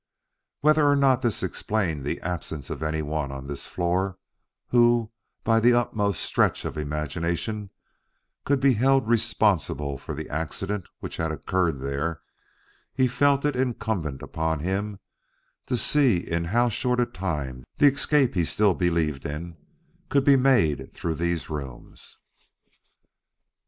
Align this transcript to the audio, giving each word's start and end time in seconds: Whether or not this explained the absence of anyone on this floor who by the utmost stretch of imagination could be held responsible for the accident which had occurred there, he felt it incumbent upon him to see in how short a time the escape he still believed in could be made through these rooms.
Whether 0.61 0.87
or 0.87 0.95
not 0.95 1.21
this 1.21 1.43
explained 1.43 2.03
the 2.03 2.19
absence 2.21 2.71
of 2.71 2.81
anyone 2.81 3.31
on 3.31 3.45
this 3.45 3.67
floor 3.67 4.17
who 4.69 5.11
by 5.43 5.59
the 5.59 5.73
utmost 5.75 6.23
stretch 6.23 6.65
of 6.65 6.75
imagination 6.75 7.69
could 8.43 8.59
be 8.59 8.73
held 8.73 9.07
responsible 9.07 9.99
for 9.99 10.15
the 10.15 10.27
accident 10.27 10.87
which 11.01 11.17
had 11.17 11.31
occurred 11.31 11.81
there, 11.81 12.21
he 12.95 13.07
felt 13.07 13.45
it 13.45 13.55
incumbent 13.55 14.23
upon 14.23 14.61
him 14.61 14.99
to 15.67 15.77
see 15.77 16.17
in 16.17 16.45
how 16.45 16.67
short 16.67 16.99
a 16.99 17.05
time 17.05 17.63
the 17.77 17.85
escape 17.85 18.33
he 18.33 18.43
still 18.43 18.73
believed 18.73 19.23
in 19.23 19.55
could 20.09 20.25
be 20.25 20.35
made 20.35 20.91
through 20.95 21.13
these 21.13 21.47
rooms. 21.47 22.17